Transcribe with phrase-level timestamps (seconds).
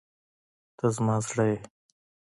[0.77, 1.57] ته زما زړه یې.